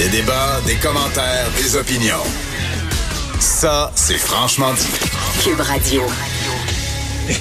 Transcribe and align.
Des 0.00 0.08
débats, 0.08 0.62
des 0.66 0.76
commentaires, 0.76 1.46
des 1.62 1.76
opinions. 1.76 2.24
Ça, 3.38 3.92
c'est 3.94 4.16
franchement 4.16 4.72
dit. 4.72 4.86
Cube 5.44 5.60
Radio. 5.60 6.04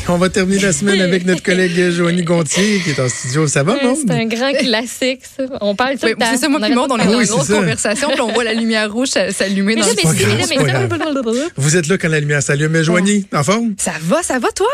On 0.09 0.17
va 0.17 0.27
terminer 0.27 0.59
la 0.63 0.73
semaine 0.73 0.99
avec 0.99 1.25
notre 1.25 1.41
collègue 1.41 1.89
Joanie 1.91 2.23
Gontier 2.23 2.81
qui 2.83 2.89
est 2.89 2.99
en 2.99 3.07
studio. 3.07 3.47
Ça 3.47 3.63
va, 3.63 3.81
non? 3.81 3.95
C'est 3.95 4.11
un 4.11 4.25
grand 4.25 4.51
classique, 4.51 5.21
ça. 5.37 5.43
On 5.61 5.73
parle 5.73 5.93
tout 5.97 6.07
Oui, 6.07 6.09
le 6.09 6.15
temps. 6.17 6.25
c'est 6.31 6.37
ça, 6.37 6.49
moi 6.49 6.59
On 6.61 6.65
puis 6.65 6.75
Maud, 6.75 6.91
on 6.91 6.97
est 6.97 7.05
dans 7.05 7.17
Oui, 7.17 7.23
une 7.23 7.29
grosse 7.29 7.47
conversation, 7.47 8.09
puis 8.09 8.19
on 8.19 8.33
voit 8.33 8.43
la 8.43 8.53
lumière 8.53 8.91
rouge 8.91 9.07
s'allumer 9.07 9.77
dans 9.77 9.85
le 9.87 11.51
Vous 11.55 11.77
êtes 11.77 11.87
là 11.87 11.97
quand 11.97 12.09
la 12.09 12.19
lumière 12.19 12.43
s'allume. 12.43 12.73
Mais 12.73 12.83
Joanie, 12.83 13.25
en 13.33 13.41
forme? 13.45 13.75
Ça 13.77 13.93
va, 14.01 14.21
ça 14.21 14.37
va, 14.37 14.49
toi? 14.51 14.67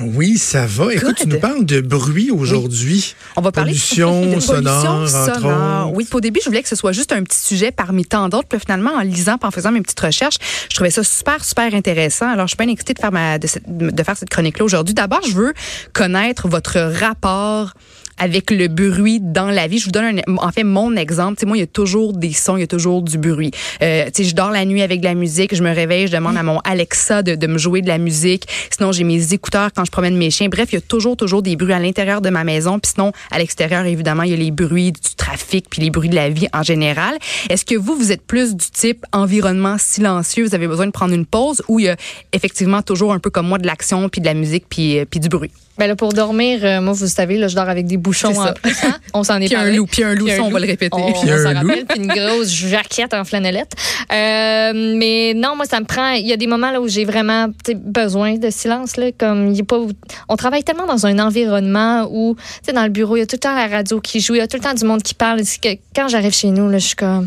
Oui, 0.00 0.38
ça 0.38 0.66
va. 0.66 0.92
Écoute, 0.92 1.16
tu 1.16 1.28
nous 1.28 1.38
parles 1.38 1.64
de 1.64 1.80
bruit 1.80 2.30
aujourd'hui. 2.30 3.14
On 3.36 3.40
va 3.40 3.52
parler 3.52 3.72
Pollution 3.72 4.26
de 4.34 4.40
sonore, 4.40 4.98
pollution 4.98 5.34
sonore. 5.34 5.92
Oui, 5.92 6.06
au 6.12 6.20
début, 6.20 6.40
je 6.42 6.48
voulais 6.48 6.62
que 6.62 6.68
ce 6.68 6.76
soit 6.76 6.92
juste 6.92 7.12
un 7.12 7.22
petit 7.22 7.38
sujet 7.38 7.70
parmi 7.70 8.04
tant 8.04 8.28
d'autres. 8.28 8.48
Puis 8.48 8.58
finalement, 8.58 8.92
en 8.92 9.00
lisant, 9.00 9.36
en 9.42 9.50
faisant 9.50 9.72
mes 9.72 9.80
petites 9.82 10.00
recherches, 10.00 10.38
je 10.68 10.74
trouvais 10.74 10.90
ça 10.90 11.04
super, 11.04 11.44
super 11.44 11.74
intéressant. 11.74 12.30
Alors, 12.30 12.46
je 12.46 12.54
suis 12.54 12.64
bien 12.64 12.72
excitée 12.72 12.94
de 12.94 12.98
faire, 12.98 13.12
ma, 13.12 13.38
de, 13.38 13.48
de 13.68 14.02
faire 14.02 14.16
cette 14.16 14.30
chronique-là 14.30 14.64
aujourd'hui. 14.64 14.94
D'abord, 14.94 15.22
je 15.26 15.34
veux 15.34 15.54
connaître 15.92 16.48
votre 16.48 16.78
rapport 16.78 17.74
avec 18.18 18.50
le 18.50 18.68
bruit 18.68 19.20
dans 19.20 19.50
la 19.50 19.66
vie. 19.66 19.78
Je 19.78 19.86
vous 19.86 19.90
donne 19.90 20.20
un, 20.26 20.36
en 20.36 20.52
fait 20.52 20.64
mon 20.64 20.96
exemple. 20.96 21.36
Tu 21.36 21.40
sais, 21.40 21.46
moi, 21.46 21.56
il 21.56 21.60
y 21.60 21.64
a 21.64 21.66
toujours 21.66 22.12
des 22.12 22.32
sons, 22.32 22.56
il 22.56 22.60
y 22.60 22.64
a 22.64 22.66
toujours 22.66 23.02
du 23.02 23.18
bruit. 23.18 23.50
Euh, 23.82 24.08
je 24.16 24.34
dors 24.34 24.50
la 24.50 24.64
nuit 24.64 24.82
avec 24.82 25.00
de 25.00 25.04
la 25.04 25.14
musique, 25.14 25.54
je 25.54 25.62
me 25.62 25.74
réveille, 25.74 26.06
je 26.06 26.12
demande 26.12 26.36
à 26.36 26.42
mon 26.42 26.58
Alexa 26.60 27.22
de, 27.22 27.34
de 27.34 27.46
me 27.46 27.58
jouer 27.58 27.82
de 27.82 27.88
la 27.88 27.98
musique. 27.98 28.46
Sinon, 28.70 28.92
j'ai 28.92 29.04
mes 29.04 29.32
écouteurs 29.32 29.70
quand 29.74 29.84
je 29.84 29.90
promène 29.90 30.16
mes 30.16 30.30
chiens. 30.30 30.48
Bref, 30.48 30.68
il 30.72 30.76
y 30.76 30.78
a 30.78 30.80
toujours, 30.80 31.16
toujours 31.16 31.42
des 31.42 31.56
bruits 31.56 31.72
à 31.72 31.78
l'intérieur 31.78 32.20
de 32.20 32.30
ma 32.30 32.44
maison. 32.44 32.78
Puis 32.78 32.92
sinon, 32.94 33.12
à 33.30 33.38
l'extérieur, 33.38 33.84
évidemment, 33.84 34.22
il 34.22 34.30
y 34.30 34.34
a 34.34 34.36
les 34.36 34.50
bruits 34.50 34.92
du 34.92 35.14
trafic 35.16 35.68
puis 35.68 35.82
les 35.82 35.90
bruits 35.90 36.08
de 36.08 36.14
la 36.14 36.28
vie 36.28 36.48
en 36.52 36.62
général. 36.62 37.16
Est-ce 37.50 37.64
que 37.64 37.74
vous, 37.74 37.96
vous 37.96 38.12
êtes 38.12 38.22
plus 38.22 38.54
du 38.54 38.66
type 38.70 39.04
environnement 39.12 39.76
silencieux, 39.78 40.44
vous 40.44 40.54
avez 40.54 40.66
besoin 40.66 40.86
de 40.86 40.92
prendre 40.92 41.14
une 41.14 41.26
pause 41.26 41.62
ou 41.68 41.80
il 41.80 41.86
y 41.86 41.88
a 41.88 41.96
effectivement 42.32 42.82
toujours 42.82 43.12
un 43.12 43.18
peu 43.18 43.30
comme 43.30 43.46
moi 43.46 43.58
de 43.58 43.66
l'action 43.66 44.08
puis 44.08 44.20
de 44.20 44.26
la 44.26 44.34
musique 44.34 44.64
puis, 44.68 44.98
euh, 44.98 45.04
puis 45.08 45.20
du 45.20 45.28
bruit? 45.28 45.50
Ben 45.76 45.88
là, 45.88 45.96
pour 45.96 46.12
dormir, 46.12 46.60
euh, 46.62 46.80
moi, 46.80 46.92
vous 46.92 47.06
savez, 47.08 47.36
là, 47.36 47.48
je 47.48 47.56
dors 47.56 47.68
avec 47.68 47.86
des 47.86 47.96
bouchons 47.96 48.38
en 48.38 48.52
plus. 48.52 48.84
hein. 48.84 48.94
On 49.12 49.24
s'en 49.24 49.40
est 49.40 49.46
Puis 49.46 49.56
un 49.56 49.70
loup, 49.72 49.86
puis 49.86 50.04
un 50.04 50.14
loup, 50.14 50.26
Puis 50.26 50.36
ça, 50.36 50.42
on 50.44 50.50
va 50.50 50.60
le 50.60 50.66
répéter. 50.66 50.96
On, 50.96 51.12
Puis 51.12 51.22
on 51.28 51.32
un 51.32 51.42
s'en 51.42 51.60
loup. 51.60 51.68
rappelle, 51.68 51.84
puis 51.86 51.98
une 52.00 52.06
grosse 52.06 52.48
jaquette 52.48 53.12
en 53.12 53.24
flanellette. 53.24 53.72
Euh, 54.12 54.72
mais 54.96 55.34
non, 55.34 55.56
moi, 55.56 55.64
ça 55.66 55.80
me 55.80 55.84
prend. 55.84 56.10
Il 56.12 56.26
y 56.26 56.32
a 56.32 56.36
des 56.36 56.46
moments 56.46 56.70
là 56.70 56.80
où 56.80 56.86
j'ai 56.86 57.04
vraiment 57.04 57.48
besoin 57.74 58.36
de 58.36 58.50
silence. 58.50 58.96
Là, 58.96 59.06
comme 59.18 59.48
il 59.50 59.56
y 59.56 59.60
a 59.62 59.64
pas, 59.64 59.80
on 60.28 60.36
travaille 60.36 60.62
tellement 60.62 60.86
dans 60.86 61.06
un 61.06 61.18
environnement 61.18 62.08
où, 62.10 62.36
tu 62.36 62.42
sais, 62.66 62.72
dans 62.72 62.84
le 62.84 62.90
bureau, 62.90 63.16
il 63.16 63.20
y 63.20 63.22
a 63.22 63.26
tout 63.26 63.34
le 63.36 63.40
temps 63.40 63.54
la 63.54 63.66
radio 63.66 64.00
qui 64.00 64.20
joue, 64.20 64.34
il 64.34 64.38
y 64.38 64.42
a 64.42 64.46
tout 64.46 64.56
le 64.56 64.62
temps 64.62 64.74
du 64.74 64.84
monde 64.84 65.02
qui 65.02 65.14
parle. 65.14 65.40
C'est 65.44 65.60
que 65.60 65.80
quand 65.96 66.06
j'arrive 66.06 66.32
chez 66.34 66.50
nous, 66.50 66.68
là, 66.70 66.78
je 66.78 66.86
suis 66.86 66.96
comme, 66.96 67.26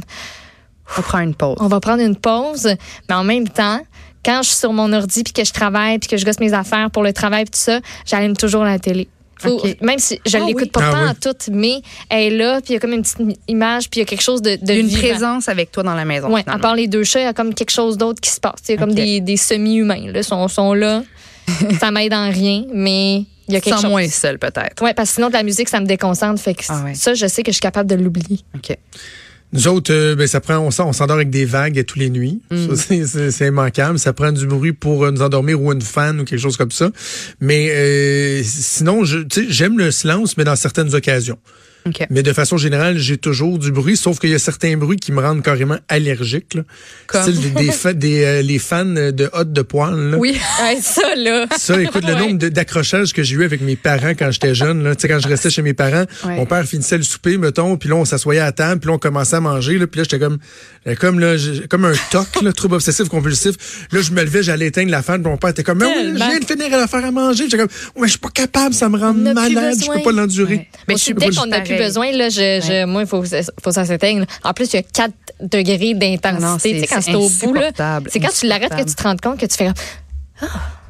On 0.98 1.02
prend 1.02 1.20
une 1.20 1.36
pause. 1.36 1.58
on 1.60 1.68
va 1.68 1.82
prendre 1.82 2.02
une 2.02 2.16
pause, 2.16 2.70
mais 3.10 3.16
en 3.16 3.26
même 3.26 3.50
temps. 3.50 3.82
Quand 4.26 4.42
je 4.44 4.50
suis 4.50 4.58
sur 4.58 4.74
mon 4.74 4.92
ordi 4.94 5.24
puis 5.24 5.34
que 5.34 5.46
je 5.46 5.54
travaille 5.54 6.00
puis 6.00 6.10
que 6.10 6.18
je 6.18 6.26
gosse 6.26 6.40
mes 6.40 6.54
affaires 6.54 6.90
pour 6.92 7.04
le 7.04 7.14
travail 7.14 7.44
puis 7.46 7.52
tout 7.52 7.60
ça, 7.60 7.80
j'allume 8.06 8.36
toujours 8.36 8.64
la 8.64 8.80
télé. 8.80 9.08
Faut-. 9.40 9.62
Même 9.82 10.00
si 10.00 10.20
je 10.26 10.36
Ah 10.36 10.40
l'écoute 10.40 10.64
oui. 10.64 10.70
pas 10.70 10.82
Ah 10.84 10.92
tant 10.92 11.04
oui. 11.04 11.10
en 11.10 11.14
tout, 11.14 11.52
mais 11.52 11.82
elle 12.10 12.34
est 12.34 12.38
là, 12.38 12.56
puis 12.60 12.72
il 12.72 12.74
y 12.74 12.78
a 12.78 12.80
comme 12.80 12.94
une 12.94 13.04
petite 13.04 13.20
image, 13.48 13.88
puis 13.90 14.00
il 14.00 14.02
y 14.02 14.04
a 14.04 14.06
quelque 14.08 14.24
chose 14.24 14.42
de, 14.42 14.56
de 14.60 14.74
une 14.74 14.88
vivant. 14.88 15.00
présence 15.10 15.48
avec 15.48 15.72
toi 15.72 15.84
dans 15.84 15.94
la 15.94 16.06
maison. 16.06 16.34
Ouais, 16.34 16.44
à 16.48 16.58
part 16.58 16.74
les 16.76 16.88
deux 16.88 17.04
chats, 17.04 17.20
il 17.20 17.24
y 17.24 17.28
a 17.28 17.34
comme 17.34 17.54
quelque 17.54 17.70
chose 17.70 17.98
d'autre 17.98 18.20
qui 18.20 18.32
se 18.32 18.40
passe. 18.40 18.62
Il 18.68 18.72
y 18.72 18.78
a 18.78 18.78
comme 18.80 18.96
des, 18.96 19.20
des 19.22 19.38
semi-humains. 19.38 20.12
Là, 20.12 20.24
sont, 20.24 20.48
sont 20.48 20.74
là. 20.74 21.04
ça 21.80 21.92
m'aide 21.92 22.14
en 22.16 22.32
rien, 22.32 22.64
mais 22.74 23.18
il 23.48 23.54
y 23.54 23.56
a 23.56 23.62
quelque 23.62 23.76
Sans 23.76 23.82
chose. 23.84 23.92
moins 23.92 24.08
seul, 24.10 24.40
peut-être. 24.40 24.82
Ouais, 24.84 24.96
parce 24.96 25.10
que 25.10 25.16
sinon, 25.16 25.28
de 25.28 25.34
la 25.34 25.44
musique, 25.44 25.70
ça 25.70 25.80
me 25.80 25.86
déconcentre. 25.86 26.42
Fait 26.42 26.56
que 26.56 26.64
Ah 26.70 26.82
ouais. 26.84 26.96
ça, 26.96 27.14
je 27.14 27.28
sais 27.28 27.44
que 27.44 27.52
je 27.52 27.58
suis 27.58 27.62
capable 27.62 27.88
de 27.90 27.96
l'oublier. 27.96 28.40
OK. 28.56 28.76
Nous 29.54 29.68
autres, 29.70 29.94
euh, 29.94 30.16
ben, 30.16 30.28
ça 30.28 30.42
prend, 30.42 30.58
on, 30.58 30.68
on 30.68 30.94
s'endort 30.94 31.16
avec 31.16 31.30
des 31.30 31.46
vagues 31.46 31.84
tous 31.86 31.98
les 32.00 32.10
nuits. 32.10 32.42
Mm. 32.52 32.76
C'est- 32.76 33.06
c'est 33.06 33.32
c'est 33.32 33.48
immanquable. 33.48 33.98
Ça 33.98 34.12
prend 34.14 34.32
du 34.32 34.46
bruit 34.46 34.74
pour 34.74 35.06
euh, 35.06 35.12
nous 35.12 35.22
endormir 35.22 35.62
ou 35.62 35.72
une 35.72 35.82
fan 35.82 36.20
ou 36.20 36.26
quelque 36.26 36.40
chose 36.40 36.58
comme 36.58 36.72
ça. 36.72 36.92
Mais 37.40 37.70
euh, 37.72 38.42
sinon, 38.44 39.06
je, 39.06 39.20
tu 39.20 39.46
sais, 39.46 39.48
j'aime 39.50 39.78
le 39.78 39.92
silence, 39.92 40.36
mais 40.38 40.44
dans 40.44 40.56
certaines 40.56 40.94
occasions. 40.94 41.38
Mais 42.10 42.24
de 42.24 42.34
façon 42.34 42.58
générale, 42.58 42.98
j'ai 42.98 43.18
toujours 43.18 43.58
du 43.60 43.72
bruit, 43.72 43.98
sauf 43.98 44.20
qu'il 44.20 44.30
y 44.30 44.36
a 44.36 44.40
certains 44.40 44.76
bruits 44.78 44.98
qui 44.98 45.12
me 45.12 45.22
rendent 45.22 45.42
carrément 45.44 45.78
allergique. 45.88 46.54
Là. 46.56 46.64
Comme? 47.08 47.22
Style 47.24 47.54
des, 47.54 47.94
des, 47.94 48.24
euh, 48.24 48.42
les 48.42 48.60
fans 48.60 48.86
de 48.86 49.30
hot 49.34 49.44
de 49.46 49.62
poil. 49.62 49.96
Là. 50.12 50.18
Oui. 50.18 50.38
Ouais, 50.62 50.78
ça, 50.82 51.16
là. 51.16 51.46
Ça, 51.58 51.80
écoute, 51.82 52.04
le 52.08 52.14
Ouais. 52.14 52.20
nombre 52.20 52.38
d'accrochages 52.48 53.14
que 53.14 53.22
j'ai 53.22 53.36
eu 53.36 53.44
avec 53.44 53.62
mes 53.62 53.76
parents 53.76 54.14
quand 54.18 54.32
j'étais 54.32 54.56
jeune, 54.56 54.84
là, 54.84 54.96
tu 54.96 55.02
sais, 55.04 55.08
quand 55.08 55.20
je 55.20 55.28
restais 55.28 55.50
chez 55.52 55.62
mes 55.62 55.74
parents, 55.74 56.06
Ouais. 56.26 56.36
mon 56.36 56.46
père 56.46 56.66
finissait 56.66 56.98
le 56.98 57.04
souper, 57.04 57.38
mettons, 57.38 57.78
puis 57.78 57.90
là, 57.90 57.96
on 57.96 58.06
s'assoyait 58.06 58.40
à 58.42 58.52
table, 58.52 58.80
puis 58.82 58.88
là, 58.90 58.96
on 58.96 58.98
commençait 58.98 59.36
à 59.36 59.40
manger, 59.40 59.78
là, 59.78 59.86
puis 59.88 60.00
là, 60.00 60.04
j'étais 60.04 60.20
comme, 60.20 60.38
euh, 60.88 60.96
comme, 60.96 61.20
là, 61.20 61.36
comme 61.70 61.86
un 61.86 61.94
toc, 62.12 62.42
là, 62.42 62.52
trouble 62.54 62.76
obsessif 62.76 63.08
compulsif. 63.08 63.88
Là, 63.92 64.02
je 64.02 64.12
me 64.12 64.22
levais, 64.24 64.42
j'allais 64.44 64.68
éteindre 64.68 64.90
la 64.92 65.04
fan, 65.04 65.22
puis 65.22 65.30
mon 65.32 65.38
père 65.38 65.52
était 65.52 65.64
comme, 65.64 65.78
mais 65.80 65.86
oui, 65.86 65.94
je 66.14 66.16
viens 66.16 66.40
de 66.40 66.46
finir 66.46 66.74
à 66.74 66.78
la 66.78 66.88
faire 66.88 67.06
à 67.06 67.12
manger. 67.12 67.44
J'étais 67.46 67.58
comme, 67.58 67.68
ouais, 67.98 68.08
je 68.08 68.12
suis 68.12 68.20
pas 68.20 68.30
capable, 68.34 68.74
ça 68.74 68.90
me 68.90 68.98
rend 68.98 69.14
malade, 69.14 69.78
je 69.80 69.92
peux 69.92 70.02
pas 70.02 70.12
l'endurer. 70.12 70.68
Moi, 70.88 70.98
je 70.98 71.04
suis- 71.04 71.14
dès 71.14 71.30
qu'on 71.30 71.52
plus 71.78 71.86
besoin, 71.86 72.12
là, 72.12 72.30
je, 72.30 72.62
je, 72.62 72.86
moi, 72.86 73.02
il 73.02 73.08
faut, 73.08 73.24
faut 73.24 73.70
que 73.70 73.72
ça 73.72 73.86
s'éteigne. 73.86 74.26
En 74.44 74.54
plus, 74.54 74.74
il 74.74 74.78
y 74.78 74.80
a 74.80 74.84
4 74.84 75.14
degrés 75.42 75.94
Non, 75.94 76.00
d'intensité. 76.00 76.74
Tu 76.74 76.80
sais, 76.82 76.88
quand 76.88 77.02
c'est 77.02 77.16
au 77.16 77.30
bout, 77.30 77.58
c'est 78.08 78.20
quand 78.20 78.34
tu 78.38 78.48
l'arrêtes 78.48 78.76
que 78.76 78.84
tu 78.84 78.96
te 78.96 79.04
rends 79.04 79.18
compte 79.18 79.40
que 79.40 79.46
tu 79.46 79.56
fais 79.58 79.72
ah, 80.42 80.46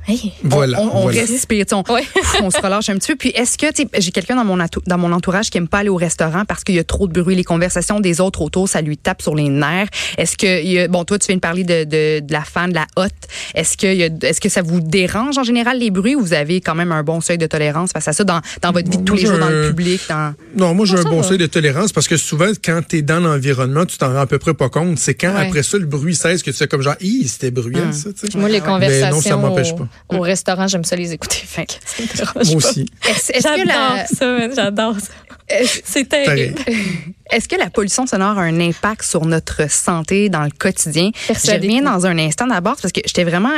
hey. 0.07 0.34
Voilà. 0.44 0.81
on, 0.81 0.85
on 0.97 1.01
voilà. 1.03 1.22
respire, 1.22 1.66
tu 1.66 1.75
sais, 1.75 1.75
on, 1.88 1.94
Ouais. 1.94 2.03
on 2.41 2.50
se 2.50 2.59
relâche 2.62 2.90
un 2.90 2.95
petit 2.97 3.12
peu. 3.12 3.18
Puis 3.18 3.29
est-ce 3.29 3.57
que 3.57 3.72
tu 3.72 3.84
sais, 3.84 3.90
j'ai 4.00 4.12
quelqu'un 4.12 4.35
dans 4.35 4.45
mon 4.45 4.57
dans 4.57 4.97
mon 4.97 5.12
entourage 5.12 5.50
qui 5.50 5.57
aime 5.57 5.68
pas 5.68 5.79
aller 5.79 5.90
au 5.90 5.95
restaurant 5.95 6.44
parce 6.45 6.63
qu'il 6.63 6.75
y 6.75 6.79
a 6.79 6.84
trop 6.84 7.07
de 7.07 7.19
bruit, 7.22 7.35
les 7.35 7.44
conversations 7.44 8.00
des 8.00 8.19
autres 8.22 8.41
autour, 8.41 8.67
ça 8.69 8.81
lui 8.81 8.97
tape 8.97 9.22
sur 9.22 9.35
les 9.35 9.50
nerfs. 9.50 9.88
Est-ce 10.17 10.38
que 10.38 10.62
il 10.63 10.72
y 10.72 10.79
a- 10.79 10.88
bon 10.88 11.03
toi 11.03 11.19
tu 11.19 11.28
viens 11.28 11.35
de 11.35 11.41
parler 11.41 11.63
de, 11.63 11.84
de, 11.84 12.19
de 12.25 12.34
la 12.34 12.41
fan, 12.41 12.69
de 12.69 12.75
la 12.75 12.88
hotte. 12.96 13.12
Est-ce 13.56 13.78
que 13.78 13.88
est-ce 14.25 14.41
que 14.41 14.50
ça 14.50 14.62
vous 14.62 14.79
dérange 14.81 15.38
en 15.38 15.44
général 15.44 15.79
les 15.79 15.91
bruits 15.91 16.16
ou 16.16 16.22
vous 16.22 16.34
avez 16.34 16.62
quand 16.62 16.75
même 16.75 16.91
un 16.91 17.03
bon 17.03 17.22
seuil 17.22 17.38
de 17.38 17.46
tolérance 17.47 17.91
face 17.91 18.07
à 18.07 18.13
ça 18.13 18.23
dans, 18.23 18.41
dans 18.62 18.72
votre 18.72 18.90
vie 18.90 18.97
de 18.97 19.03
tous 19.03 19.16
les 19.16 19.25
jours 19.25 19.38
dans 19.38 19.50
le 19.50 19.67
public 19.69 20.01
dans 20.09 20.34
Non, 20.56 20.73
moi, 20.73 20.85
j'ai 20.85 20.96
un 20.96 21.03
ça 21.03 21.09
bon 21.09 21.22
va. 21.22 21.28
seuil 21.28 21.38
de 21.38 21.46
tolérance 21.46 21.91
parce 21.91 22.07
que 22.07 22.17
souvent, 22.17 22.47
quand 22.63 22.81
t'es 22.88 23.01
dans 23.01 23.19
l'environnement, 23.19 23.85
tu 23.85 23.97
t'en 23.97 24.13
rends 24.13 24.19
à 24.22 24.28
peu 24.28 24.40
près 24.40 24.53
pas 24.53 24.69
compte. 24.69 24.97
C'est 24.97 25.13
quand, 25.16 25.28
Ouais. 25.34 25.47
après 25.47 25.63
ça, 25.63 25.78
le 25.78 25.85
bruit 25.85 26.16
cesse 26.16 26.41
que 26.44 26.51
tu 26.51 26.57
fais 26.57 26.67
comme 26.67 26.81
genre, 26.81 26.96
hi, 27.01 27.28
c'était 27.28 27.51
bruyant, 27.51 27.91
ça, 27.91 28.09
tu 28.13 28.31
sais. 28.31 28.38
Moi, 28.38 28.50
les 28.50 28.59
Mais 28.62 28.66
conversations 28.66 29.16
non, 29.16 29.22
ça 29.22 29.38
m'empêche 29.38 29.75
pas. 29.75 29.88
Au 30.09 30.19
restaurant, 30.22 30.68
j'aime 30.68 30.84
ça 30.84 30.96
les 30.96 31.13
écouter. 31.13 31.38
Fait 31.46 31.66
que 31.66 31.74
ça 31.85 32.02
me 32.03 32.08
dérange 32.18 32.47
Moi 32.47 32.56
aussi. 32.58 32.85
Est-ce 33.08 33.31
est-ce 33.34 33.44
que 33.44 33.58
J'adore 33.58 33.66
la 33.66 34.06
ça, 34.08 34.50
j'adore 34.56 34.96
ça. 35.00 35.08
est-ce- 35.50 35.81
C'est 35.85 36.08
terrible. 36.09 36.59
Est-ce 37.30 37.50
que 37.50 37.58
la 37.58 37.69
pollution 37.69 38.08
sonore 38.08 38.38
a 38.38 38.44
un 38.44 38.59
impact 38.62 39.03
sur 39.03 39.25
notre 39.25 39.69
santé 39.69 40.30
dans 40.30 40.44
le 40.44 40.50
quotidien? 40.50 41.12
Je 41.28 41.52
reviens 41.52 41.81
dans 41.81 42.06
un 42.06 42.18
instant 42.19 42.47
d'abord 42.47 42.78
parce 42.81 42.94
que 42.94 43.02
j'étais 43.06 43.25
vraiment 43.25 43.52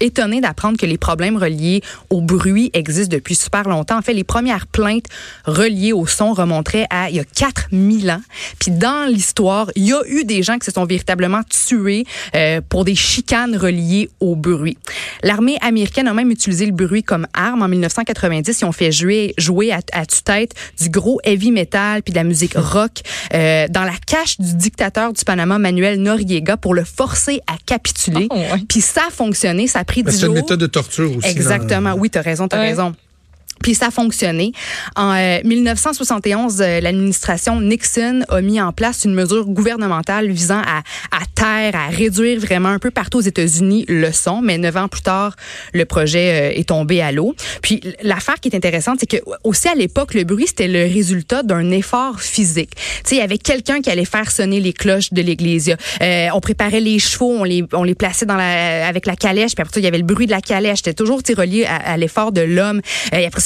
étonnée 0.00 0.40
d'apprendre 0.40 0.78
que 0.78 0.86
les 0.86 0.98
problèmes 0.98 1.36
reliés 1.36 1.82
au 2.10 2.20
bruit 2.20 2.70
existent 2.72 3.14
depuis 3.14 3.34
super 3.34 3.68
longtemps. 3.68 3.98
En 3.98 4.02
fait, 4.02 4.12
les 4.12 4.24
premières 4.24 4.66
plaintes 4.66 5.06
reliées 5.44 5.92
au 5.92 6.06
son 6.06 6.32
remonteraient 6.32 6.86
à 6.90 7.10
il 7.10 7.16
y 7.16 7.20
a 7.20 7.24
4000 7.24 8.10
ans. 8.10 8.22
Puis 8.58 8.70
dans 8.70 9.08
l'histoire, 9.08 9.70
il 9.74 9.86
y 9.86 9.92
a 9.92 10.00
eu 10.06 10.24
des 10.24 10.42
gens 10.42 10.58
qui 10.58 10.66
se 10.66 10.72
sont 10.72 10.84
véritablement 10.84 11.42
tués 11.48 12.04
euh, 12.34 12.60
pour 12.68 12.84
des 12.84 12.94
chicanes 12.94 13.56
reliées 13.56 14.08
au 14.20 14.36
bruit. 14.36 14.78
L'armée 15.22 15.58
américaine 15.60 16.08
a 16.08 16.14
même 16.14 16.30
utilisé 16.30 16.66
le 16.66 16.72
bruit 16.72 17.02
comme 17.02 17.26
arme 17.34 17.62
en 17.62 17.68
1990. 17.68 18.60
Ils 18.60 18.64
ont 18.64 18.72
fait 18.72 18.92
jouer, 18.92 19.34
jouer 19.38 19.72
à, 19.72 19.80
à 19.92 20.06
tue-tête 20.06 20.54
du 20.80 20.90
gros 20.90 21.20
heavy 21.24 21.50
metal 21.50 22.02
puis 22.02 22.12
de 22.12 22.18
la 22.18 22.24
musique 22.24 22.54
rock 22.56 23.00
euh, 23.34 23.68
dans 23.68 23.84
la 23.84 23.94
cache 24.06 24.38
du 24.40 24.54
dictateur 24.54 25.12
du 25.12 25.24
Panama, 25.24 25.58
Manuel 25.58 26.00
Noriega, 26.00 26.56
pour 26.56 26.74
le 26.74 26.84
forcer 26.84 27.40
à 27.46 27.54
capituler. 27.64 28.26
Oh, 28.30 28.36
ouais. 28.36 28.62
Puis 28.68 28.80
ça 28.80 29.02
a 29.08 29.10
fonctionné, 29.10 29.59
ça 29.68 29.80
a 29.80 29.84
pris 29.84 30.02
Ben, 30.02 30.10
10 30.10 30.16
C'est 30.16 30.26
une 30.26 30.26
jours. 30.26 30.34
méthode 30.42 30.60
de 30.60 30.66
torture 30.66 31.16
aussi. 31.16 31.28
Exactement. 31.28 31.94
Oui, 31.94 32.10
tu 32.10 32.18
as 32.18 32.22
raison, 32.22 32.48
tu 32.48 32.56
as 32.56 32.60
Ouais. 32.60 32.68
raison. 32.68 32.94
Puis 33.62 33.74
ça 33.74 33.88
a 33.88 33.90
fonctionné. 33.90 34.52
En 34.96 35.12
euh, 35.14 35.38
1971, 35.44 36.60
euh, 36.60 36.80
l'administration 36.80 37.60
Nixon 37.60 38.22
a 38.28 38.40
mis 38.40 38.60
en 38.60 38.72
place 38.72 39.04
une 39.04 39.14
mesure 39.14 39.46
gouvernementale 39.46 40.30
visant 40.30 40.60
à, 40.60 40.78
à 41.12 41.24
taire, 41.34 41.78
à 41.78 41.88
réduire 41.88 42.40
vraiment 42.40 42.70
un 42.70 42.78
peu 42.78 42.90
partout 42.90 43.18
aux 43.18 43.22
États-Unis 43.22 43.84
le 43.86 44.12
son. 44.12 44.40
Mais 44.40 44.56
neuf 44.56 44.76
ans 44.76 44.88
plus 44.88 45.02
tard, 45.02 45.36
le 45.74 45.84
projet 45.84 46.52
euh, 46.52 46.58
est 46.58 46.68
tombé 46.70 47.02
à 47.02 47.12
l'eau. 47.12 47.34
Puis 47.60 47.82
l'affaire 48.02 48.40
qui 48.40 48.48
est 48.48 48.56
intéressante, 48.56 48.98
c'est 49.00 49.06
que 49.06 49.18
aussi 49.44 49.68
à 49.68 49.74
l'époque, 49.74 50.14
le 50.14 50.24
bruit 50.24 50.46
c'était 50.46 50.68
le 50.68 50.82
résultat 50.82 51.42
d'un 51.42 51.70
effort 51.70 52.20
physique. 52.20 52.74
Tu 52.74 52.82
sais, 53.04 53.16
il 53.16 53.18
y 53.18 53.22
avait 53.22 53.38
quelqu'un 53.38 53.82
qui 53.82 53.90
allait 53.90 54.06
faire 54.06 54.30
sonner 54.30 54.60
les 54.60 54.72
cloches 54.72 55.12
de 55.12 55.20
l'église. 55.20 55.76
Euh, 56.00 56.28
on 56.32 56.40
préparait 56.40 56.80
les 56.80 56.98
chevaux, 56.98 57.36
on 57.38 57.44
les 57.44 57.64
on 57.74 57.84
les 57.84 57.94
plaçait 57.94 58.26
dans 58.26 58.36
la 58.36 58.88
avec 58.88 59.04
la 59.04 59.16
calèche. 59.16 59.54
Puis 59.54 59.62
après 59.62 59.80
il 59.80 59.84
y 59.84 59.86
avait 59.86 59.98
le 59.98 60.04
bruit 60.04 60.26
de 60.26 60.30
la 60.30 60.40
calèche. 60.40 60.78
C'était 60.78 60.94
toujours 60.94 61.20
relié 61.36 61.66
à, 61.66 61.76
à 61.76 61.96
l'effort 61.98 62.32
de 62.32 62.40
l'homme. 62.40 62.80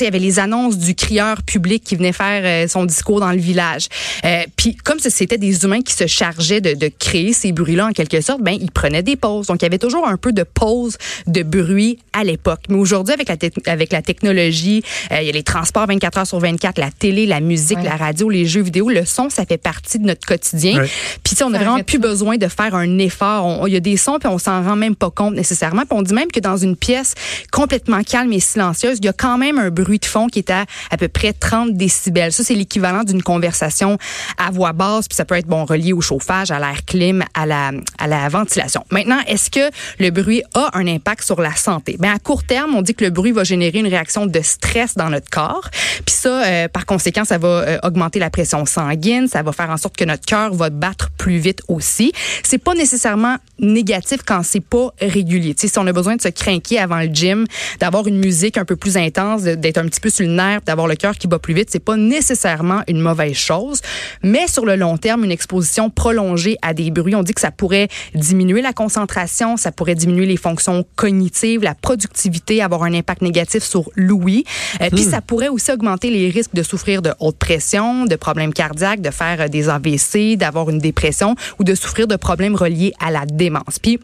Il 0.05 0.07
y 0.07 0.09
avait 0.09 0.19
les 0.19 0.39
annonces 0.39 0.77
du 0.79 0.95
crieur 0.95 1.43
public 1.43 1.83
qui 1.83 1.97
venait 1.97 2.13
faire 2.13 2.43
euh, 2.45 2.69
son 2.69 2.85
discours 2.85 3.21
dans 3.21 3.31
le 3.33 3.39
village. 3.39 3.87
Euh, 4.25 4.43
puis 4.57 4.77
comme 4.77 4.99
c'était 4.99 5.39
des 5.39 5.65
humains 5.65 5.81
qui 5.83 5.95
se 5.95 6.07
chargeaient 6.07 6.61
de, 6.61 6.75
de 6.75 6.91
créer 6.99 7.33
ces 7.33 7.53
bruits-là 7.53 7.87
en 7.87 7.93
quelque 7.93 8.21
sorte, 8.21 8.43
ben 8.43 8.57
ils 8.61 8.71
prenaient 8.71 9.03
des 9.03 9.17
pauses. 9.17 9.47
Donc 9.47 9.63
il 9.63 9.65
y 9.65 9.67
avait 9.67 9.79
toujours 9.79 10.07
un 10.07 10.17
peu 10.17 10.33
de 10.33 10.43
pause 10.43 10.99
de 11.27 11.43
bruit 11.43 11.99
à 12.13 12.23
l'époque. 12.25 12.61
Mais 12.69 12.77
aujourd'hui 12.77 13.15
avec 13.15 13.29
la 13.29 13.37
avec 13.73 13.93
la 13.93 14.03
technologie, 14.03 14.83
euh, 15.11 15.21
il 15.21 15.27
y 15.27 15.31
a 15.31 15.33
les 15.33 15.43
transports 15.43 15.87
24 15.87 16.19
heures 16.19 16.27
sur 16.27 16.39
24, 16.39 16.79
la 16.79 16.91
télé, 16.91 17.27
la 17.27 17.41
musique, 17.41 17.79
Ouais. 17.79 17.85
la 17.85 17.97
radio, 17.97 18.29
les 18.29 18.47
jeux 18.47 18.63
vidéo, 18.63 18.91
le 18.91 19.05
son, 19.05 19.31
ça 19.31 19.45
fait 19.47 19.59
partie 19.59 19.99
de 19.99 20.05
notre 20.07 20.27
quotidien. 20.27 20.83
Ouais. 20.83 20.89
Puis 21.23 21.37
on 21.43 21.53
a 21.55 21.59
Ça 21.59 21.65
vraiment 21.65 21.83
plus 21.83 21.99
besoin 21.99 22.37
de 22.37 22.47
faire 22.49 22.75
un 22.75 22.99
effort. 22.99 23.47
On- 23.47 23.67
Il 23.67 23.73
y 23.73 23.77
a 23.77 23.81
des 23.81 23.97
sons 23.97 24.19
puis 24.21 24.29
on 24.29 24.39
s'en 24.39 24.63
rend 24.63 24.77
même 24.77 24.95
pas 24.97 25.11
compte 25.11 25.35
nécessairement. 25.35 25.83
Puis 25.83 25.97
on 25.99 26.03
dit 26.03 26.15
même 26.15 26.31
que 26.31 26.41
dans 26.41 26.57
une 26.57 26.77
pièce 26.77 27.15
complètement 27.51 28.03
calme 28.03 28.33
et 28.33 28.41
silencieuse, 28.41 28.99
il 29.01 29.05
y 29.07 29.09
a 29.09 29.13
quand 29.13 29.39
même 29.39 29.59
un 29.59 29.71
bruit 29.71 29.94
de 29.99 30.05
fond 30.05 30.27
qui 30.29 30.39
est 30.41 30.51
à 30.51 30.65
à 30.91 30.97
peu 30.97 31.09
près 31.09 31.33
30 31.33 31.75
décibels. 31.75 32.33
Ça, 32.33 32.45
c'est 32.45 32.55
l'équivalent 32.55 33.05
d'une 33.05 33.23
conversation 33.23 33.99
à 34.39 34.51
voix 34.51 34.73
basse. 34.73 35.09
Puis 35.09 35.17
ça 35.17 35.25
peut 35.25 35.37
être 35.37 35.47
bon 35.47 35.65
relié 35.65 35.93
au 35.93 36.01
chauffage, 36.01 36.51
à 36.51 36.59
l'air 36.59 36.85
clim, 36.87 37.25
à 37.35 37.47
la 37.47 37.71
à 37.99 38.07
la 38.07 38.29
ventilation. 38.29 38.85
Maintenant, 38.91 39.19
est-ce 39.27 39.51
que 39.51 39.71
le 39.99 40.11
bruit 40.11 40.43
a 40.55 40.71
un 40.75 40.87
impact 40.87 41.23
sur 41.25 41.41
la 41.41 41.55
santé? 41.55 41.97
Ben 41.99 42.13
à 42.15 42.19
court 42.19 42.45
terme, 42.45 42.75
on 42.75 42.83
dit 42.83 42.95
que 42.95 43.05
le 43.05 43.11
bruit 43.11 43.33
va 43.33 43.45
générer 43.45 43.79
une 43.79 43.87
réaction 43.89 44.27
de 44.27 44.41
stress 44.43 44.95
dans 44.95 45.11
notre 45.11 45.31
corps. 45.31 45.69
Puis 46.05 46.15
ça, 46.15 46.45
euh, 46.45 46.69
par 46.69 46.87
conséquent, 46.87 47.25
ça 47.25 47.39
va 47.39 47.49
euh, 47.49 47.79
augmenter 47.83 48.19
la 48.19 48.31
pression 48.31 48.65
sanguine, 48.67 49.29
ça 49.29 49.43
va 49.43 49.53
faire 49.53 49.71
en 49.71 49.77
sorte 49.77 49.97
que 49.97 50.05
notre 50.05 50.25
cœur 50.25 50.53
va 50.55 50.71
battre 50.71 51.11
plus 51.17 51.39
vite 51.39 51.63
aussi. 51.69 52.13
C'est 52.43 52.59
pas 52.59 52.75
nécessairement 52.75 53.37
négatif 53.59 54.21
quand 54.27 54.43
c'est 54.43 54.61
pas 54.65 54.91
régulier. 55.01 55.55
Tu 55.55 55.63
sais, 55.63 55.73
si 55.73 55.79
on 55.79 55.87
a 55.87 55.93
besoin 55.93 56.17
de 56.17 56.23
se 56.23 56.29
craquer 56.29 56.79
avant 56.79 56.99
le 57.01 57.07
gym, 57.07 57.47
d'avoir 57.81 58.07
une 58.07 58.19
musique 58.19 58.59
un 58.59 58.65
peu 58.65 58.77
plus 58.77 58.97
intense, 58.97 59.43
de- 59.43 59.55
d'être 59.75 59.85
un 59.85 59.89
petit 59.89 60.01
peu 60.01 60.11
sur 60.11 60.27
le 60.27 60.33
nerf, 60.33 60.61
d'avoir 60.65 60.87
le 60.87 60.95
cœur 60.95 61.17
qui 61.17 61.27
bat 61.27 61.39
plus 61.39 61.55
vite, 61.55 61.69
c'est 61.71 61.85
pas 61.85 61.97
nécessairement 61.97 62.83
une 62.89 63.01
mauvaise 63.01 63.35
chose. 63.35 63.81
Mais 64.23 64.47
sur 64.47 64.65
le 64.65 64.77
long 64.77 64.97
terme, 64.97 65.25
une 65.25 65.33
exposition 65.33 65.91
prolongée 65.91 66.57
à 66.63 66.75
des 66.75 66.91
bruits, 66.91 67.15
on 67.15 67.23
dit 67.23 67.35
que 67.35 67.41
ça 67.41 67.51
pourrait 67.51 67.89
diminuer 68.15 68.63
la 68.63 68.73
concentration, 68.73 69.57
ça 69.57 69.73
pourrait 69.73 69.95
diminuer 69.95 70.27
les 70.27 70.37
fonctions 70.37 70.85
cognitives, 70.97 71.63
la 71.63 71.75
productivité, 71.75 72.63
avoir 72.63 72.85
un 72.85 72.95
impact 72.95 73.23
négatif 73.23 73.63
sur 73.63 73.91
l'ouïe. 73.97 74.45
Euh, 74.81 74.89
Puis 74.91 75.03
ça 75.03 75.21
pourrait 75.21 75.49
aussi 75.49 75.73
augmenter 75.73 76.11
les 76.11 76.31
risques 76.31 76.55
de 76.55 76.63
souffrir 76.63 77.03
de 77.03 77.13
haute 77.21 77.37
pression, 77.39 78.07
de 78.07 78.17
problèmes 78.17 78.53
cardiaques, 78.53 79.01
de 79.01 79.11
faire 79.11 79.41
euh, 79.41 79.49
des 79.49 79.69
AVC, 79.69 80.37
d'avoir 80.37 80.71
une 80.71 80.79
dépression 80.79 81.35
ou 81.59 81.65
de 81.65 81.75
souffrir 81.75 82.07
de 82.07 82.17
problèmes 82.17 82.55
reliés 82.55 82.93
à 83.01 83.11
la 83.11 83.27
démence. 83.27 83.79
Puis 83.81 83.99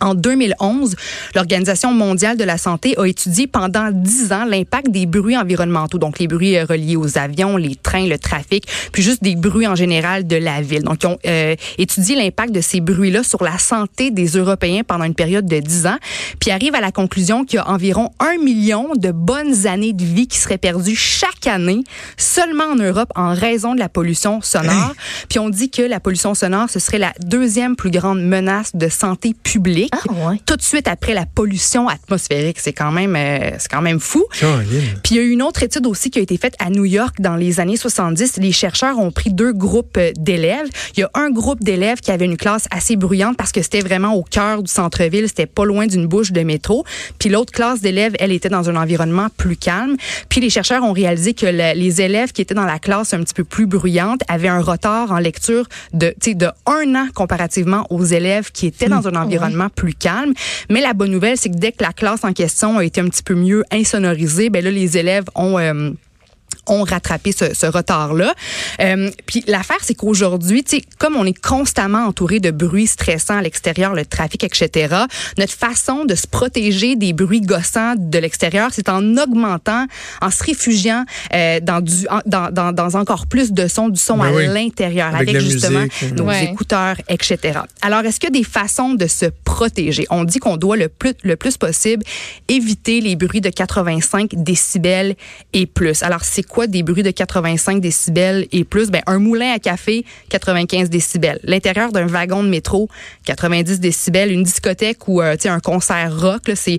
en 0.00 0.14
2011, 0.14 0.96
l'Organisation 1.34 1.92
mondiale 1.92 2.36
de 2.36 2.44
la 2.44 2.58
santé 2.58 2.94
a 2.98 3.04
étudié 3.04 3.46
pendant 3.46 3.90
10 3.90 4.32
ans 4.32 4.44
l'impact 4.44 4.90
des 4.90 5.06
bruits 5.06 5.36
environnementaux, 5.36 5.98
donc 5.98 6.18
les 6.18 6.28
bruits 6.28 6.56
euh, 6.56 6.64
reliés 6.64 6.96
aux 6.96 7.18
avions, 7.18 7.56
les 7.56 7.74
trains, 7.74 8.06
le 8.06 8.18
trafic, 8.18 8.66
puis 8.92 9.02
juste 9.02 9.22
des 9.22 9.36
bruits 9.36 9.66
en 9.66 9.74
général 9.74 10.26
de 10.26 10.36
la 10.36 10.60
ville. 10.60 10.82
Donc, 10.82 11.02
ils 11.02 11.06
ont 11.06 11.18
euh, 11.26 11.54
étudié 11.78 12.16
l'impact 12.16 12.52
de 12.52 12.60
ces 12.60 12.80
bruits-là 12.80 13.22
sur 13.22 13.42
la 13.42 13.58
santé 13.58 14.10
des 14.10 14.26
Européens 14.26 14.82
pendant 14.86 15.04
une 15.04 15.14
période 15.14 15.46
de 15.46 15.58
10 15.58 15.86
ans, 15.86 15.98
puis 16.40 16.50
arrivent 16.50 16.74
à 16.74 16.80
la 16.80 16.92
conclusion 16.92 17.44
qu'il 17.44 17.56
y 17.56 17.60
a 17.60 17.68
environ 17.68 18.10
un 18.20 18.42
million 18.42 18.94
de 18.94 19.10
bonnes 19.10 19.66
années 19.66 19.92
de 19.92 20.04
vie 20.04 20.26
qui 20.26 20.38
seraient 20.38 20.58
perdues 20.58 20.96
chaque 20.96 21.46
année 21.46 21.82
seulement 22.16 22.64
en 22.64 22.76
Europe 22.76 23.10
en 23.14 23.34
raison 23.34 23.74
de 23.74 23.78
la 23.78 23.88
pollution 23.88 24.40
sonore. 24.40 24.94
Puis 25.28 25.38
on 25.38 25.48
dit 25.48 25.70
que 25.70 25.82
la 25.82 26.00
pollution 26.00 26.34
sonore, 26.34 26.70
ce 26.70 26.78
serait 26.78 26.98
la 26.98 27.12
deuxième 27.20 27.76
plus 27.76 27.90
grande 27.90 28.20
menace 28.22 28.74
de 28.74 28.88
santé 28.88 29.34
publique. 29.34 29.77
Ah, 29.92 30.28
ouais. 30.30 30.40
Tout 30.46 30.56
de 30.56 30.62
suite 30.62 30.88
après 30.88 31.14
la 31.14 31.26
pollution 31.26 31.88
atmosphérique, 31.88 32.58
c'est 32.60 32.72
quand 32.72 32.90
même 32.92 33.14
euh, 33.16 33.50
c'est 33.58 33.68
quand 33.70 33.82
même 33.82 34.00
fou. 34.00 34.24
Puis 35.02 35.14
il 35.14 35.16
y 35.16 35.20
a 35.20 35.22
eu 35.22 35.30
une 35.30 35.42
autre 35.42 35.62
étude 35.62 35.86
aussi 35.86 36.10
qui 36.10 36.18
a 36.18 36.22
été 36.22 36.36
faite 36.36 36.54
à 36.58 36.70
New 36.70 36.84
York 36.84 37.16
dans 37.20 37.36
les 37.36 37.60
années 37.60 37.76
70. 37.76 38.38
Les 38.38 38.52
chercheurs 38.52 38.98
ont 38.98 39.10
pris 39.10 39.32
deux 39.32 39.52
groupes 39.52 39.96
euh, 39.98 40.12
d'élèves. 40.18 40.66
Il 40.96 41.00
y 41.00 41.02
a 41.02 41.10
un 41.14 41.30
groupe 41.30 41.62
d'élèves 41.62 42.00
qui 42.00 42.10
avait 42.10 42.24
une 42.24 42.36
classe 42.36 42.66
assez 42.70 42.96
bruyante 42.96 43.36
parce 43.36 43.52
que 43.52 43.62
c'était 43.62 43.80
vraiment 43.80 44.14
au 44.14 44.22
cœur 44.22 44.62
du 44.62 44.70
centre-ville, 44.70 45.28
c'était 45.28 45.46
pas 45.46 45.64
loin 45.64 45.86
d'une 45.86 46.06
bouche 46.06 46.32
de 46.32 46.40
métro. 46.42 46.84
Puis 47.18 47.28
l'autre 47.28 47.52
classe 47.52 47.80
d'élèves, 47.80 48.14
elle 48.18 48.32
était 48.32 48.48
dans 48.48 48.68
un 48.70 48.76
environnement 48.76 49.28
plus 49.36 49.56
calme. 49.56 49.96
Puis 50.28 50.40
les 50.40 50.50
chercheurs 50.50 50.82
ont 50.82 50.92
réalisé 50.92 51.34
que 51.34 51.46
le- 51.46 51.78
les 51.78 52.00
élèves 52.00 52.32
qui 52.32 52.42
étaient 52.42 52.54
dans 52.54 52.64
la 52.64 52.78
classe 52.78 53.14
un 53.14 53.22
petit 53.22 53.34
peu 53.34 53.44
plus 53.44 53.66
bruyante 53.66 54.20
avaient 54.28 54.48
un 54.48 54.60
retard 54.60 55.12
en 55.12 55.18
lecture 55.18 55.66
de, 55.92 56.14
de 56.26 56.46
un 56.66 56.94
an 56.94 57.08
comparativement 57.14 57.86
aux 57.90 58.04
élèves 58.04 58.50
qui 58.52 58.66
étaient 58.66 58.88
dans 58.88 59.06
un 59.08 59.14
environnement 59.16 59.67
plus 59.68 59.94
calme. 59.94 60.32
Mais 60.70 60.80
la 60.80 60.92
bonne 60.92 61.10
nouvelle, 61.10 61.36
c'est 61.36 61.50
que 61.50 61.56
dès 61.56 61.72
que 61.72 61.82
la 61.82 61.92
classe 61.92 62.24
en 62.24 62.32
question 62.32 62.78
a 62.78 62.84
été 62.84 63.00
un 63.00 63.08
petit 63.08 63.22
peu 63.22 63.34
mieux 63.34 63.64
insonorisée, 63.70 64.50
ben 64.50 64.62
là, 64.64 64.70
les 64.70 64.98
élèves 64.98 65.24
ont... 65.34 65.58
euh, 65.58 65.90
ont 66.70 66.84
rattrapé 66.84 67.32
ce, 67.32 67.54
ce 67.54 67.66
retard-là. 67.66 68.34
Euh, 68.80 69.10
puis 69.26 69.44
l'affaire, 69.46 69.78
c'est 69.82 69.94
qu'aujourd'hui, 69.94 70.62
tu 70.64 70.76
sais, 70.78 70.84
comme 70.98 71.16
on 71.16 71.24
est 71.24 71.38
constamment 71.40 72.06
entouré 72.06 72.40
de 72.40 72.50
bruits 72.50 72.86
stressants 72.86 73.38
à 73.38 73.42
l'extérieur, 73.42 73.94
le 73.94 74.04
trafic, 74.04 74.44
etc., 74.44 74.94
notre 75.38 75.52
façon 75.52 76.04
de 76.04 76.14
se 76.14 76.26
protéger 76.26 76.96
des 76.96 77.12
bruits 77.12 77.40
gossants 77.40 77.94
de 77.96 78.18
l'extérieur, 78.18 78.70
c'est 78.72 78.88
en 78.88 79.16
augmentant, 79.16 79.86
en 80.20 80.30
se 80.30 80.42
réfugiant 80.44 81.04
euh, 81.34 81.60
dans, 81.60 81.80
du, 81.80 82.06
en- 82.10 82.20
dans, 82.26 82.50
dans, 82.52 82.72
dans 82.72 82.96
encore 82.98 83.26
plus 83.26 83.52
de 83.52 83.66
sons, 83.68 83.88
du 83.88 84.00
son 84.00 84.18
Ben 84.18 84.26
à 84.26 84.32
oui. 84.32 84.46
l'intérieur, 84.46 85.14
Avec 85.14 85.38
justement 85.40 85.80
musique. 85.80 86.16
nos 86.16 86.24
Ouais. 86.24 86.44
écouteurs, 86.44 86.96
etc. 87.08 87.60
Alors, 87.82 88.00
est-ce 88.04 88.20
qu'il 88.20 88.28
y 88.34 88.36
a 88.36 88.38
des 88.38 88.44
façons 88.44 88.94
de 88.94 89.06
se 89.06 89.26
protéger? 89.44 90.06
On 90.10 90.24
dit 90.24 90.38
qu'on 90.38 90.56
doit 90.56 90.76
le 90.76 90.88
plus, 90.88 91.14
le 91.22 91.36
plus 91.36 91.56
possible 91.56 92.04
éviter 92.48 93.00
les 93.00 93.16
bruits 93.16 93.40
de 93.40 93.48
85 93.50 94.30
décibels 94.34 95.14
et 95.52 95.66
plus. 95.66 96.02
Alors, 96.02 96.24
c'est 96.24 96.42
quoi 96.42 96.57
des 96.66 96.82
bruits 96.82 97.02
de 97.02 97.10
85 97.10 97.80
décibels 97.80 98.46
et 98.52 98.64
plus? 98.64 98.90
Ben, 98.90 99.02
un 99.06 99.18
moulin 99.18 99.52
à 99.52 99.58
café, 99.58 100.04
95 100.30 100.90
décibels. 100.90 101.38
L'intérieur 101.44 101.92
d'un 101.92 102.06
wagon 102.06 102.42
de 102.42 102.48
métro, 102.48 102.88
90 103.24 103.80
décibels. 103.80 104.32
Une 104.32 104.42
discothèque 104.42 105.08
ou 105.08 105.22
euh, 105.22 105.36
un 105.44 105.60
concert 105.60 106.18
rock, 106.18 106.50
c'est 106.54 106.78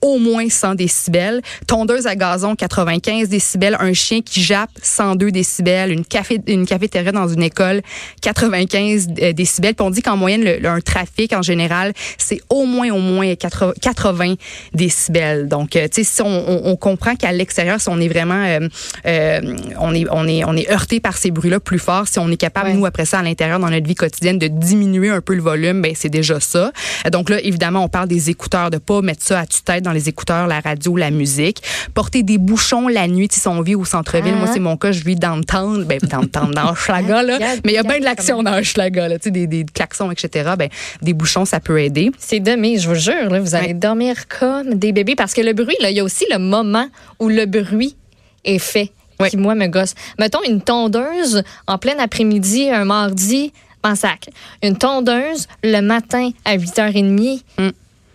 au 0.00 0.18
moins 0.18 0.48
100 0.48 0.74
décibels. 0.74 1.40
Tondeuse 1.66 2.06
à 2.06 2.14
gazon, 2.16 2.54
95 2.54 3.28
décibels. 3.28 3.76
Un 3.80 3.92
chien 3.92 4.20
qui 4.22 4.42
jappe, 4.42 4.70
102 4.82 5.30
décibels. 5.30 5.92
Une, 5.92 6.04
café, 6.04 6.40
une 6.46 6.66
cafétéria 6.66 7.12
dans 7.12 7.28
une 7.28 7.42
école, 7.42 7.82
95 8.22 9.08
euh, 9.22 9.32
décibels. 9.32 9.74
Puis 9.74 9.84
on 9.86 9.90
dit 9.90 10.02
qu'en 10.02 10.16
moyenne, 10.16 10.44
le, 10.44 10.58
le- 10.58 10.68
un 10.68 10.80
trafic 10.80 11.32
en 11.32 11.42
général, 11.42 11.92
c'est 12.18 12.40
au 12.50 12.64
moins, 12.64 12.90
au 12.90 12.98
moins 13.00 13.34
80, 13.34 13.72
80 13.80 14.34
décibels. 14.74 15.48
Donc, 15.48 15.76
euh, 15.76 15.88
tu 15.88 16.04
sais, 16.04 16.04
si 16.04 16.22
on, 16.22 16.26
on, 16.26 16.70
on 16.70 16.76
comprend 16.76 17.14
qu'à 17.16 17.32
l'extérieur, 17.32 17.80
si 17.80 17.88
on 17.88 17.98
est 18.00 18.08
vraiment, 18.08 18.44
euh, 18.44 18.68
euh, 19.06 19.56
on 19.80 19.94
est, 19.94 20.06
on 20.10 20.26
est, 20.26 20.44
on 20.44 20.54
est 20.56 20.70
heurté 20.70 21.00
par 21.00 21.16
ces 21.16 21.30
bruits-là 21.30 21.60
plus 21.60 21.78
fort, 21.78 22.06
si 22.08 22.18
on 22.18 22.30
est 22.30 22.36
capable, 22.36 22.58
Ouais. 22.68 22.74
nous, 22.74 22.86
après 22.86 23.04
ça, 23.04 23.20
à 23.20 23.22
l'intérieur, 23.22 23.58
dans 23.60 23.70
notre 23.70 23.86
vie 23.86 23.94
quotidienne, 23.94 24.38
de 24.38 24.48
diminuer 24.48 25.10
un 25.10 25.20
peu 25.20 25.34
le 25.34 25.40
volume, 25.42 25.80
ben 25.80 25.92
c'est 25.94 26.08
déjà 26.08 26.40
ça. 26.40 26.72
Donc 27.12 27.30
là, 27.30 27.40
évidemment, 27.42 27.84
on 27.84 27.88
parle 27.88 28.08
des 28.08 28.30
écouteurs, 28.30 28.70
de 28.70 28.78
pas 28.78 29.00
mettre 29.00 29.22
ça 29.24 29.40
à 29.40 29.46
tue-tête 29.46 29.84
dans 29.88 29.94
les 29.94 30.08
écouteurs, 30.08 30.46
la 30.46 30.60
radio, 30.60 30.96
la 30.96 31.10
musique. 31.10 31.62
Porter 31.94 32.22
des 32.22 32.36
bouchons 32.38 32.88
la 32.88 33.08
nuit, 33.08 33.28
si 33.30 33.48
on 33.48 33.62
vit 33.62 33.74
au 33.74 33.84
centre-ville. 33.86 34.34
Ah. 34.36 34.38
Moi, 34.38 34.48
c'est 34.52 34.60
mon 34.60 34.76
cas, 34.76 34.92
je 34.92 35.02
vis 35.02 35.16
dans 35.16 35.36
le 35.36 35.44
town, 35.44 35.84
ben 35.84 35.98
dans 36.10 36.20
le 36.20 36.28
town, 36.28 36.50
dans 36.52 36.70
Hochelaga, 36.72 37.22
là. 37.22 37.38
Mais 37.64 37.72
il 37.72 37.74
y 37.74 37.78
a 37.78 37.82
bien 37.82 37.98
de 37.98 38.04
l'action 38.04 38.42
dans 38.42 38.58
Hochelaga, 38.58 39.08
là. 39.08 39.18
Tu 39.18 39.24
sais, 39.24 39.30
des, 39.30 39.46
des 39.46 39.64
klaxons, 39.64 40.10
etc. 40.10 40.50
Ben, 40.58 40.68
des 41.00 41.14
bouchons, 41.14 41.44
ça 41.46 41.58
peut 41.60 41.80
aider. 41.80 42.10
C'est 42.18 42.40
demi, 42.40 42.78
je 42.78 42.88
vous 42.88 42.94
jure, 42.94 43.30
là, 43.30 43.40
vous 43.40 43.54
allez 43.54 43.68
Ouais. 43.68 43.74
dormir 43.74 44.28
comme 44.28 44.74
des 44.74 44.92
bébés 44.92 45.14
parce 45.16 45.32
que 45.34 45.40
le 45.40 45.52
bruit, 45.54 45.76
là, 45.80 45.90
il 45.90 45.96
y 45.96 46.00
a 46.00 46.04
aussi 46.04 46.24
le 46.30 46.38
moment 46.38 46.86
où 47.18 47.28
le 47.28 47.46
bruit 47.46 47.96
est 48.44 48.58
fait 48.58 48.92
Ouais. 49.20 49.30
qui, 49.30 49.36
moi, 49.36 49.54
me 49.56 49.66
gosse. 49.66 49.94
Mettons 50.18 50.42
une 50.48 50.60
tondeuse 50.60 51.42
en 51.66 51.76
plein 51.78 51.98
après-midi, 51.98 52.70
un 52.70 52.84
mardi, 52.84 53.52
en 53.82 53.94
sac. 53.96 54.28
Une 54.62 54.76
tondeuse 54.78 55.46
le 55.64 55.80
matin 55.80 56.30
à 56.44 56.56
8h30. 56.56 57.42
Mm. 57.58 57.68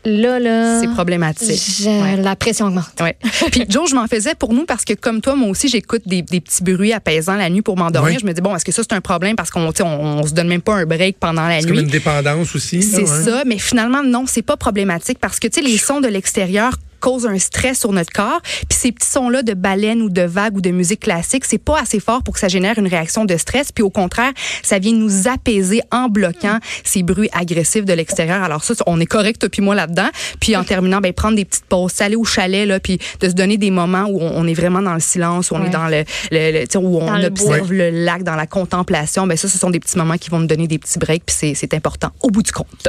Là, 0.05 0.37
là. 0.39 0.79
C'est 0.81 0.87
problématique. 0.89 1.61
je- 1.79 1.89
Ouais. 1.89 2.17
La 2.17 2.35
pression 2.35 2.65
augmente. 2.67 2.91
Ouais. 2.99 3.15
Puis 3.51 3.65
Joe, 3.69 3.89
je 3.89 3.95
m'en 3.95 4.07
faisais 4.07 4.35
pour 4.35 4.53
nous 4.53 4.65
parce 4.65 4.83
que 4.83 4.93
comme 4.93 5.21
toi, 5.21 5.35
moi 5.35 5.47
aussi, 5.49 5.67
j'écoute 5.69 6.01
des, 6.05 6.21
des 6.21 6.41
petits 6.41 6.61
bruits 6.63 6.91
apaisants 6.93 7.35
la 7.35 7.49
nuit 7.49 7.61
pour 7.61 7.77
m'endormir. 7.77 8.13
Oui. 8.15 8.19
Je 8.21 8.25
me 8.25 8.33
dis 8.33 8.41
bon, 8.41 8.55
est-ce 8.55 8.65
que 8.65 8.71
ça 8.71 8.81
c'est 8.83 8.93
un 8.95 9.01
problème 9.01 9.35
parce 9.35 9.49
qu'on 9.49 9.71
tu 9.71 9.77
sais, 9.77 9.83
on, 9.83 10.19
on 10.19 10.23
se 10.27 10.33
donne 10.33 10.47
même 10.49 10.61
pas 10.61 10.75
un 10.75 10.85
break 10.85 11.17
pendant 11.19 11.47
la 11.47 11.59
C'est 11.61 11.67
comme 11.67 11.77
nuit? 11.77 11.83
une 11.83 11.89
dépendance 11.89 12.53
aussi. 12.55 12.81
C'est 12.83 13.01
ouais. 13.09 13.23
ça, 13.23 13.43
mais 13.45 13.57
finalement 13.57 14.03
non, 14.03 14.25
c'est 14.27 14.41
pas 14.41 14.57
problématique 14.57 15.19
parce 15.19 15.39
que 15.39 15.47
tu 15.47 15.61
sais 15.61 15.67
les 15.67 15.77
sons 15.77 16.01
de 16.01 16.07
l'extérieur 16.07 16.73
cause 17.03 17.25
un 17.25 17.37
stress 17.37 17.79
sur 17.81 17.91
notre 17.91 18.11
corps. 18.13 18.39
Puis 18.69 18.77
ces 18.79 18.91
petits 18.93 19.09
sons-là 19.09 19.43
de 19.43 19.53
baleine 19.53 20.01
ou 20.01 20.09
de 20.09 20.21
vagues 20.21 20.55
ou 20.57 20.61
de 20.61 20.71
musique 20.71 21.01
classique, 21.01 21.43
c'est 21.45 21.57
pas 21.57 21.79
assez 21.81 21.99
fort 21.99 22.23
pour 22.23 22.33
que 22.33 22.39
ça 22.39 22.47
génère 22.47 22.77
une 22.79 22.87
réaction 22.87 23.25
de 23.25 23.35
stress. 23.35 23.71
Puis 23.73 23.83
au 23.83 23.89
contraire, 23.89 24.31
ça 24.63 24.79
vient 24.79 24.93
nous 24.93 25.27
apaiser 25.27 25.81
en 25.91 26.07
bloquant 26.07 26.59
ces 26.85 27.03
bruits 27.03 27.29
agressifs 27.33 27.85
de 27.85 27.93
l'extérieur. 27.93 28.41
Alors 28.41 28.63
ça, 28.63 28.73
on 28.87 28.99
est 29.01 29.05
correct, 29.05 29.47
puis 29.49 29.61
moi 29.61 29.75
là-dedans. 29.75 30.07
Puis 30.39 30.55
en 30.55 30.63
terminant, 30.63 31.01
ben 31.01 31.11
prendre 31.13 31.35
des 31.35 31.45
petites 31.45 31.65
pauses, 31.65 31.99
aller 32.01 32.15
au 32.15 32.23
chalet 32.23 32.65
là, 32.67 32.79
puis 32.79 32.99
de 33.19 33.27
se 33.27 33.33
donner 33.33 33.57
des 33.57 33.71
moments 33.71 34.05
où 34.09 34.19
on, 34.21 34.47
est 34.47 34.53
vraiment 34.53 34.81
dans 34.81 34.93
le 34.93 34.99
silence, 35.01 35.51
où 35.51 35.55
on 35.55 35.61
Ouais. 35.61 35.67
est 35.67 35.71
dans 35.71 35.87
le, 35.87 36.03
le, 36.31 36.51
le- 36.51 36.77
où 36.77 36.97
on 37.01 37.05
Dans 37.05 37.23
observe 37.23 37.71
le 37.73 37.89
lac, 37.89 38.23
dans 38.23 38.35
la 38.35 38.47
contemplation. 38.47 39.27
Ben 39.27 39.35
ça, 39.37 39.47
ce 39.49 39.57
sont 39.57 39.69
des 39.69 39.79
petits 39.79 39.97
moments 39.97 40.17
qui 40.17 40.29
vont 40.29 40.39
nous 40.39 40.47
donner 40.47 40.67
des 40.67 40.79
petits 40.79 40.99
breaks. 40.99 41.23
Puis 41.25 41.35
c'est- 41.37 41.53
c'est 41.55 41.73
important 41.73 42.11
au 42.21 42.29
bout 42.29 42.43
du 42.43 42.51
compte. 42.51 42.87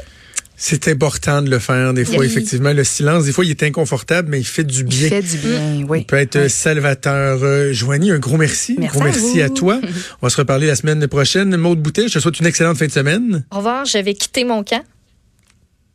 C'est 0.67 0.89
important 0.89 1.43
de 1.43 1.51
le 1.51 1.59
faire 1.59 1.93
des 1.93 2.07
fois, 2.07 2.21
Oui. 2.21 2.27
effectivement. 2.27 2.73
Le 2.73 2.85
silence, 2.85 3.27
des 3.27 3.33
fois, 3.33 3.45
il 3.45 3.51
est 3.51 3.63
inconfortable, 3.65 4.31
mais 4.31 4.41
il 4.41 4.47
fait 4.47 4.65
du 4.65 4.79
Il 4.81 4.85
bien. 4.87 5.09
fait 5.11 5.21
du 5.21 5.37
bien, 5.37 5.75
Il 5.75 5.85
oui. 5.85 6.05
peut 6.05 6.17
être 6.17 6.41
Oui. 6.45 6.49
salvateur. 6.49 7.41
Euh, 7.43 7.71
Joanie, 7.75 8.13
un 8.13 8.19
gros 8.19 8.39
merci. 8.39 8.75
Merci 8.79 8.97
un 8.97 8.99
gros 8.99 9.03
à 9.03 9.11
merci 9.13 9.35
vous. 9.35 9.43
à 9.43 9.51
toi. 9.51 9.81
On 10.23 10.27
va 10.27 10.31
se 10.31 10.39
reparler 10.39 10.67
la 10.67 10.75
semaine 10.75 11.07
prochaine. 11.07 11.55
Maude 11.59 11.83
Boutet, 11.83 12.09
je 12.09 12.15
te 12.15 12.19
souhaite 12.19 12.41
une 12.41 12.47
excellente 12.47 12.79
fin 12.79 12.87
de 12.87 12.93
semaine. 12.93 13.45
Au 13.53 13.59
revoir, 13.59 13.85
je 13.85 13.99
vais 13.99 14.15
quitter 14.15 14.45
mon 14.45 14.65
camp. 14.65 14.83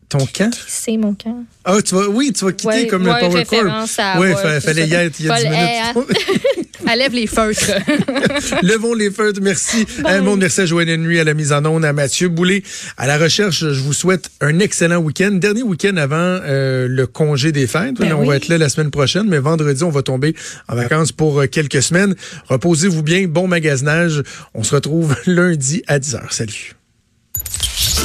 Ton 0.09 0.25
camp? 0.25 0.51
C'est 0.67 0.97
mon 0.97 1.13
camp. 1.13 1.43
Ah, 1.63 1.81
tu 1.83 1.93
vas, 1.93 2.07
oui, 2.09 2.33
tu 2.33 2.43
vas 2.43 2.51
quitter 2.51 2.67
Ouais, 2.67 2.87
comme 2.87 3.05
ouais, 3.05 3.13
le 3.21 3.45
Power 3.45 4.19
Oui, 4.19 4.27
c'est 4.41 4.61
fallait 4.61 4.87
y 4.87 4.93
être 4.95 5.19
il 5.19 5.27
y 5.27 5.29
a 5.29 5.35
10 5.35 5.43
Paul, 5.93 6.05
minutes. 6.05 6.19
Enlève 6.87 7.13
les 7.13 7.27
feutres. 7.27 7.71
Levons 8.63 8.95
les 8.95 9.11
feutres. 9.11 9.39
Merci 9.39 9.85
le 9.99 10.21
monde. 10.21 10.39
Merci 10.39 10.61
à 10.61 10.65
Joanne 10.65 10.95
Nuit, 10.95 11.19
à 11.19 11.23
la 11.23 11.35
mise 11.35 11.51
en 11.53 11.63
onde, 11.65 11.85
à 11.85 11.93
Mathieu 11.93 12.27
Boulay, 12.29 12.63
à 12.97 13.05
la 13.05 13.19
recherche. 13.19 13.59
Je 13.59 13.81
vous 13.81 13.93
souhaite 13.93 14.31
un 14.41 14.57
excellent 14.57 14.97
week-end. 14.97 15.31
Dernier 15.33 15.61
week-end 15.61 15.95
avant 15.97 16.15
euh, 16.17 16.87
le 16.87 17.05
congé 17.05 17.51
des 17.51 17.67
fêtes. 17.67 17.99
Ben 17.99 18.13
on 18.13 18.21
oui. 18.21 18.27
va 18.29 18.35
être 18.37 18.47
là 18.47 18.57
la 18.57 18.69
semaine 18.69 18.89
prochaine, 18.89 19.27
mais 19.27 19.37
vendredi, 19.37 19.83
on 19.83 19.91
va 19.91 20.01
tomber 20.01 20.33
en 20.67 20.75
vacances 20.75 21.11
pour 21.11 21.39
euh, 21.39 21.45
quelques 21.45 21.83
semaines. 21.83 22.15
Reposez-vous 22.47 23.03
bien. 23.03 23.27
Bon 23.27 23.47
magasinage. 23.47 24.23
On 24.55 24.63
se 24.63 24.73
retrouve 24.73 25.15
lundi 25.27 25.83
à 25.85 25.99
10h. 25.99 26.21
Salut. 26.31 26.78